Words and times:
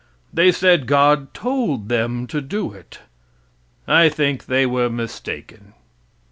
They 0.33 0.51
said 0.51 0.87
God 0.87 1.31
told 1.31 1.87
them 1.87 2.25
to 2.25 2.41
do 2.41 2.73
it. 2.73 3.01
I 3.87 4.09
think 4.09 4.47
they 4.47 4.65
were 4.65 4.89
mistaken. 4.89 5.75